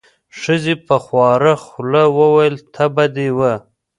[0.39, 3.53] ښځې په خواره خوله وویل: تبه دې وه.